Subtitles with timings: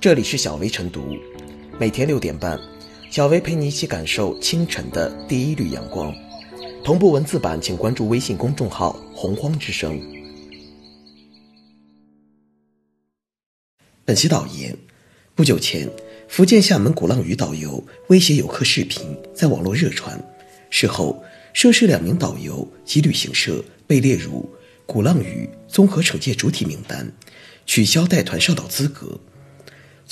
[0.00, 1.14] 这里是小薇晨读，
[1.78, 2.58] 每天六点半，
[3.10, 6.10] 小薇陪你一起感受清晨的第一缕阳光。
[6.82, 10.00] 同步文字版，请关注微信公众号“洪荒之声”。
[14.06, 14.74] 本期导言：
[15.34, 15.86] 不久前，
[16.28, 20.18] 福建厦门鼓浪屿导游威胁游客视频在网络热传，
[20.70, 21.22] 事后
[21.52, 24.48] 涉事两名导游及旅行社被列入
[24.86, 27.12] 鼓浪屿综合惩戒主体名单，
[27.66, 29.20] 取消带团上岛资格。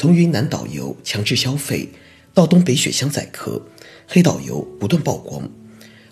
[0.01, 1.89] 从云南导游强制消费
[2.33, 3.61] 到东北雪乡宰客，
[4.07, 5.51] 黑导游不断曝光。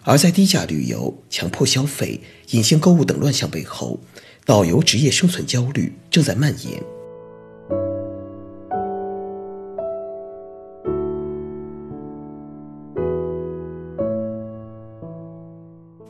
[0.02, 4.00] 而在低价旅游、强迫消费、隐性购物等乱象背后，
[4.44, 6.82] 导游职业生存焦虑正在蔓延。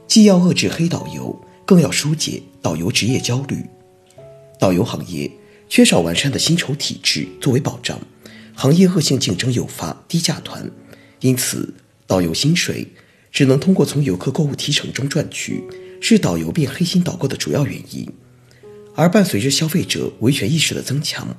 [0.06, 3.62] 既要遏制黑导游，更要疏解导游职业焦虑。
[4.58, 5.30] 导游行业。
[5.68, 8.00] 缺少完善的薪酬体制作为保障，
[8.54, 10.70] 行业恶性竞争诱发低价团，
[11.20, 11.74] 因此
[12.06, 12.86] 导游薪水
[13.32, 15.62] 只能通过从游客购物提成中赚取，
[16.00, 18.08] 是导游变黑心导购的主要原因。
[18.94, 21.36] 而伴随着消费者维权意识的增强，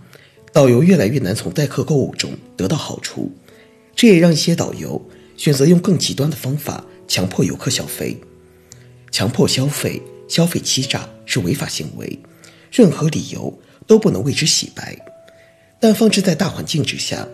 [0.53, 3.31] 导游越来越难从代客购物中得到好处，
[3.95, 8.17] 这也让一些导游选择用更极端的方法强迫游客消费。
[9.09, 12.19] 强迫消费、消费欺诈是违法行为，
[12.69, 13.57] 任何理由。
[13.87, 14.95] 都不能为之洗白，
[15.79, 17.27] 但放置在大环境之下，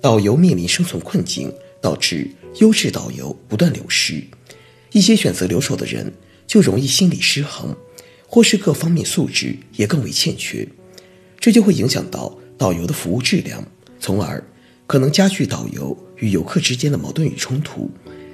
[0.00, 2.28] 导游面临生存困境，导致
[2.60, 4.24] 优质导游不断流失，
[4.92, 6.12] 一些选择留守的人
[6.46, 7.76] 就容易心理失衡，
[8.26, 10.66] 或是各方面素质也更为欠缺，
[11.38, 13.62] 这就会影响到导游的服务质量，
[14.00, 14.42] 从而
[14.86, 17.90] 可能加剧导游与游客之间的矛盾与冲突，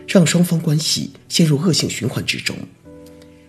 [0.07, 2.57] 让双方关系陷入恶性循环之中。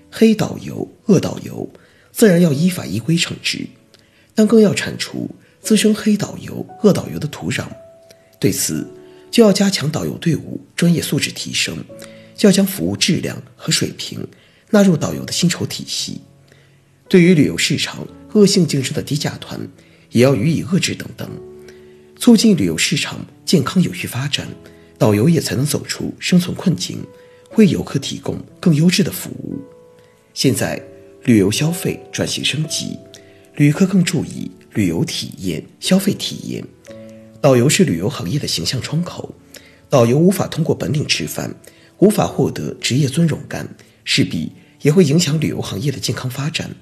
[0.10, 1.70] 黑导游、恶导游，
[2.12, 3.68] 自然要依法依规惩治。
[4.36, 5.30] 但更要铲除
[5.62, 7.66] 滋生黑导游、恶导游的土壤，
[8.38, 8.86] 对此
[9.32, 11.84] 就要加强导游队伍专业素质提升，
[12.42, 14.20] 要将服务质量和水平
[14.70, 16.22] 纳入导游的薪酬体系。
[17.08, 19.60] 对于旅游市场恶性竞争的低价团，
[20.12, 21.30] 也要予以遏制等等，
[22.18, 24.48] 促进旅游市场健康有序发展，
[24.98, 27.00] 导游也才能走出生存困境，
[27.56, 29.60] 为游客提供更优质的服务。
[30.34, 30.82] 现在，
[31.24, 32.98] 旅游消费转型升级。
[33.56, 36.62] 旅客更注意旅游体验、消费体验。
[37.40, 39.34] 导游是旅游行业的形象窗口，
[39.90, 41.56] 导游无法通过本领吃饭，
[42.00, 44.52] 无法获得职业尊荣感，势必
[44.82, 46.76] 也会影响旅游行业的健康发展。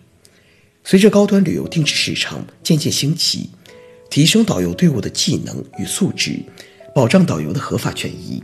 [0.84, 3.52] 随着高端旅游定制市场渐渐兴起，
[4.10, 6.40] 提升导游队伍的技能与素质，
[6.96, 8.44] 保障导游的合法权益，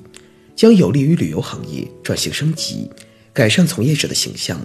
[0.55, 2.91] 将有利于旅游行业转型升级，
[3.33, 4.63] 改善从业者的形象，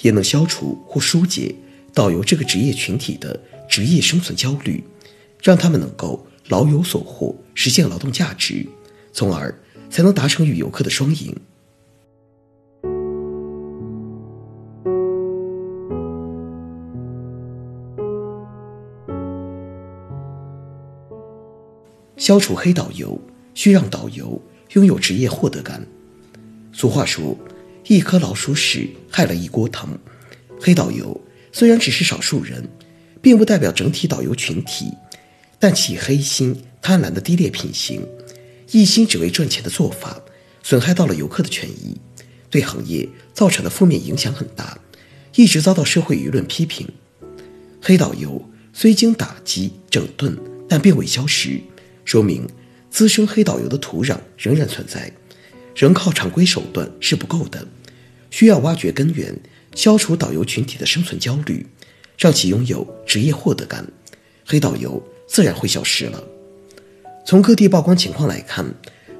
[0.00, 1.54] 也能消除或疏解。
[1.96, 4.84] 导游这个职业群体的职业生存焦虑，
[5.42, 8.66] 让他们能够劳有所获，实现劳动价值，
[9.14, 9.58] 从而
[9.88, 11.34] 才能达成与游客的双赢。
[22.18, 23.18] 消除黑导游，
[23.54, 24.38] 需让导游
[24.74, 25.86] 拥有职业获得感。
[26.74, 27.34] 俗话说
[27.88, 29.88] ：“一颗老鼠屎害了一锅汤。”
[30.60, 31.18] 黑导游。
[31.58, 32.68] 虽然只是少数人，
[33.22, 34.92] 并不代表整体导游群体，
[35.58, 38.06] 但其黑心、贪婪的低劣品行，
[38.72, 40.20] 一心只为赚钱的做法，
[40.62, 41.96] 损害到了游客的权益，
[42.50, 44.78] 对行业造成的负面影响很大，
[45.34, 46.86] 一直遭到社会舆论批评。
[47.80, 50.36] 黑导游虽经打击整顿，
[50.68, 51.58] 但并未消失，
[52.04, 52.46] 说明
[52.90, 55.10] 滋生黑导游的土壤仍然存在，
[55.74, 57.66] 仍靠常规手段是不够的，
[58.28, 59.34] 需要挖掘根源。
[59.76, 61.64] 消除导游群体的生存焦虑，
[62.16, 63.86] 让其拥有职业获得感，
[64.46, 66.24] 黑导游自然会消失了。
[67.26, 68.64] 从各地曝光情况来看，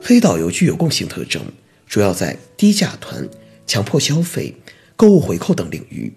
[0.01, 1.43] 黑导游具有共性特征，
[1.87, 3.29] 主要在低价团、
[3.67, 4.55] 强迫消费、
[4.97, 6.11] 购物回扣等领域，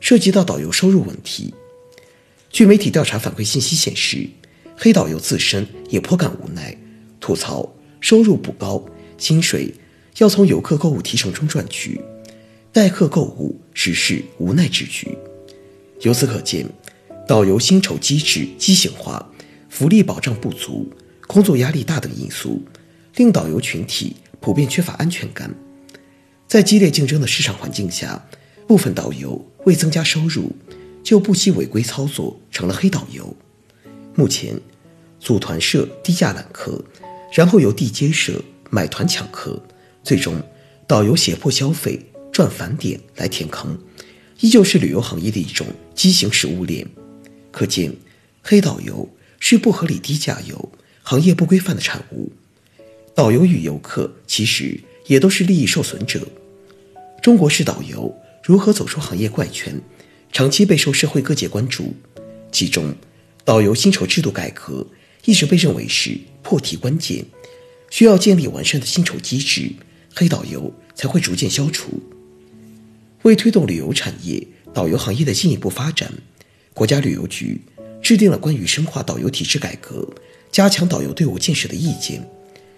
[0.00, 1.54] 涉及到导游收入问题。
[2.50, 4.28] 据媒体调查反馈信息显示，
[4.76, 6.76] 黑导游自身也颇感无奈，
[7.20, 8.84] 吐槽收入不高，
[9.16, 9.72] 薪水
[10.18, 12.00] 要从游客购物提成中赚取。
[12.76, 15.16] 代客购物实是无奈之举。
[16.02, 16.68] 由此可见，
[17.26, 19.26] 导游薪酬机制畸形化、
[19.70, 20.86] 福利保障不足、
[21.26, 22.62] 工作压力大等因素，
[23.14, 25.50] 令导游群体普遍缺乏安全感。
[26.46, 28.22] 在激烈竞争的市场环境下，
[28.68, 30.54] 部分导游为增加收入，
[31.02, 33.34] 就不惜违规操作，成了黑导游。
[34.14, 34.54] 目前，
[35.18, 36.84] 组团社低价揽客，
[37.32, 38.38] 然后由地接社
[38.68, 39.62] 买团抢客，
[40.04, 40.38] 最终
[40.86, 41.98] 导游胁迫消费。
[42.36, 43.78] 赚返点来填坑，
[44.40, 46.86] 依旧是旅游行业的一种畸形食物链。
[47.50, 47.90] 可见，
[48.42, 49.08] 黑导游
[49.40, 50.70] 是不合理低价游、
[51.02, 52.30] 行业不规范的产物。
[53.14, 56.28] 导游与游客其实也都是利益受损者。
[57.22, 59.80] 中国式导游如何走出行业怪圈，
[60.30, 61.94] 长期备受社会各界关注。
[62.52, 62.94] 其中，
[63.46, 64.86] 导游薪酬制度改革
[65.24, 67.24] 一直被认为是破题关键，
[67.88, 69.72] 需要建立完善的薪酬机制，
[70.14, 71.98] 黑导游才会逐渐消除。
[73.26, 76.12] 为推动旅游产业、导游行业的进一步发展，
[76.72, 77.60] 国家旅游局
[78.00, 80.08] 制定了关于深化导游体制改革、
[80.52, 82.24] 加强导游队伍建设的意见。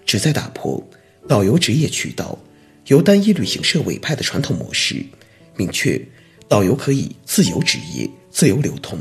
[0.07, 0.83] 旨在打破
[1.29, 2.39] 导游职业渠道
[2.87, 5.05] 由单一旅行社委派的传统模式，
[5.55, 6.01] 明确
[6.49, 8.99] 导游可以自由职业、自由流通。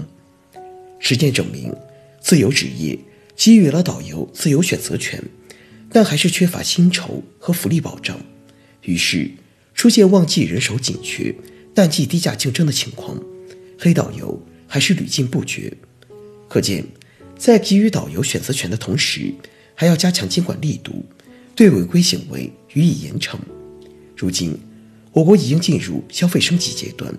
[0.99, 1.73] 实践证明，
[2.19, 2.99] 自由职业
[3.37, 5.23] 给予了导游自由选择权，
[5.89, 8.19] 但还是缺乏薪酬和福利保障，
[8.81, 9.31] 于是
[9.77, 11.33] 出现旺季人手紧缺、
[11.75, 13.15] 淡季低价竞争的情况，
[13.77, 15.71] 黑导游还是屡禁不绝。
[16.49, 16.83] 可见，
[17.37, 19.31] 在给予导游选择权的同时，
[19.75, 21.05] 还要加强监管力度，
[21.53, 23.37] 对违规行为予以严惩。
[24.15, 24.57] 如今，
[25.11, 27.13] 我国已经进入消费升级阶段，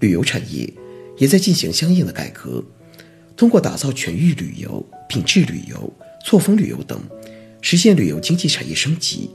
[0.00, 0.72] 旅游产业
[1.18, 2.64] 也在进行相应的改革，
[3.36, 5.92] 通过打造全域旅游、品质旅游、
[6.24, 6.98] 错峰旅游等，
[7.60, 9.28] 实现旅游经济产业升级，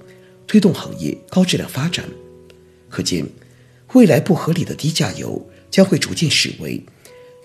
[0.47, 2.03] 推动行业高质量发展。
[2.89, 3.25] 可见，
[3.93, 6.81] 未来不合理的低价游将会逐渐式微，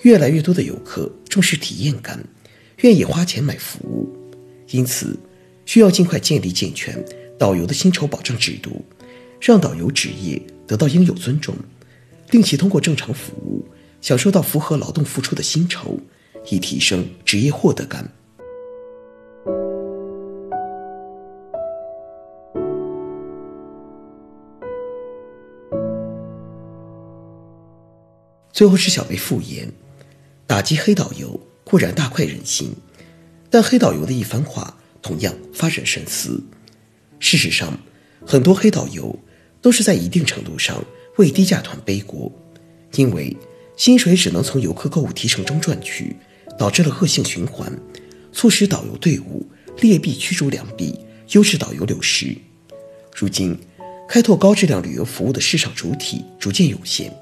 [0.02, 2.22] 越来越多的游客重视体验感，
[2.78, 4.08] 愿意花钱买服务。
[4.70, 5.18] 因此，
[5.66, 7.04] 需要尽快建立健全
[7.38, 8.84] 导游的薪酬保障制度，
[9.40, 11.54] 让导游职业得到应有尊重，
[12.30, 13.64] 令其通过正常服务
[14.00, 15.98] 享受到符合劳动付出的薪酬，
[16.50, 18.10] 以提升职业获得感。
[28.52, 29.72] 最后是小贝复言，
[30.46, 32.72] 打击黑导游固然大快人心。
[33.50, 36.42] 但黑导游的一番话同样发人深思。
[37.18, 37.78] 事实上，
[38.26, 39.18] 很多黑导游
[39.60, 40.84] 都是在一定程度上
[41.16, 42.30] 为低价团背锅，
[42.94, 43.36] 因为
[43.76, 46.16] 薪水只能从游客购物提成中赚取，
[46.58, 47.72] 导致了恶性循环，
[48.32, 49.46] 促使导游队伍
[49.80, 50.98] 劣币驱逐良币，
[51.30, 52.36] 优质导游流失。
[53.14, 53.58] 如今，
[54.08, 57.14] 开拓高质量旅游服务的市场主体逐渐涌现，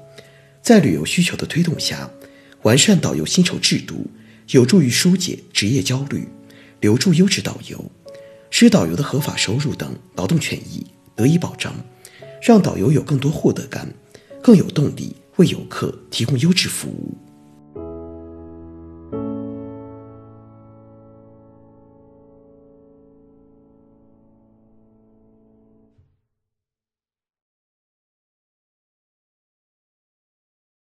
[0.61, 2.09] 在旅游需求的推动下，
[2.61, 4.05] 完善导游薪酬制度。
[4.49, 6.27] 有助于疏解职业焦虑，
[6.81, 7.91] 留住优质导游，
[8.49, 10.85] 使导游的合法收入等劳动权益
[11.15, 11.73] 得以保障，
[12.41, 13.87] 让导游有更多获得感，
[14.43, 17.17] 更有动力为游客提供优质服务。